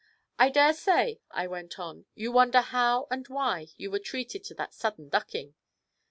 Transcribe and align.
'I 0.39 0.49
dare 0.49 0.73
say,' 0.73 1.21
I 1.29 1.45
went 1.45 1.77
on, 1.77 2.05
'you 2.15 2.31
wonder 2.31 2.61
how 2.61 3.05
and 3.11 3.27
why 3.27 3.67
you 3.77 3.91
were 3.91 3.99
treated 3.99 4.43
to 4.45 4.55
that 4.55 4.73
sudden 4.73 5.09
ducking?' 5.09 5.53